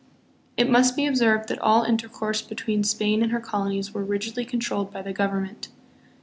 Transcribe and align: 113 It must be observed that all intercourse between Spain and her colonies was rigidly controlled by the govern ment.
113 0.57 0.65
It 0.67 0.71
must 0.71 0.95
be 0.95 1.05
observed 1.05 1.47
that 1.47 1.59
all 1.61 1.83
intercourse 1.83 2.41
between 2.41 2.83
Spain 2.83 3.21
and 3.21 3.31
her 3.31 3.39
colonies 3.39 3.93
was 3.93 4.07
rigidly 4.09 4.43
controlled 4.45 4.91
by 4.91 5.03
the 5.03 5.13
govern 5.13 5.43
ment. 5.43 5.67